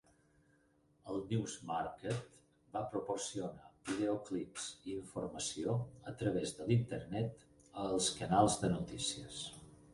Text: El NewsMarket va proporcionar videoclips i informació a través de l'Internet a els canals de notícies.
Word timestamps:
El 1.11 1.19
NewsMarket 1.33 2.31
va 2.77 2.81
proporcionar 2.95 3.69
videoclips 3.91 4.65
i 4.89 4.95
informació 5.03 5.77
a 6.13 6.17
través 6.25 6.57
de 6.59 6.69
l'Internet 6.73 7.47
a 7.71 7.89
els 7.95 8.13
canals 8.23 8.61
de 8.65 8.77
notícies. 8.77 9.49